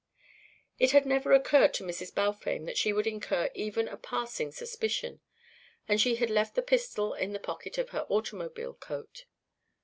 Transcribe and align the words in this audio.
It 0.79 0.93
had 0.93 1.05
never 1.05 1.31
occurred 1.31 1.75
to 1.75 1.83
Mrs. 1.83 2.11
Balfame 2.15 2.65
that 2.65 2.75
she 2.75 2.91
would 2.91 3.05
incur 3.05 3.51
even 3.53 3.87
a 3.87 3.97
passing 3.97 4.51
suspicion, 4.51 5.19
and 5.87 6.01
she 6.01 6.15
had 6.15 6.31
left 6.31 6.55
the 6.55 6.63
pistol 6.63 7.13
in 7.13 7.33
the 7.33 7.39
pocket 7.39 7.77
of 7.77 7.91
her 7.91 8.07
automobile 8.09 8.73
coat. 8.73 9.25